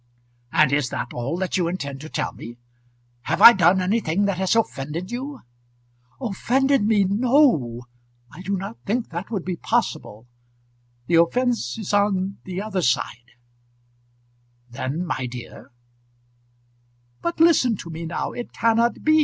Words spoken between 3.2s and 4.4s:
Have I done anything that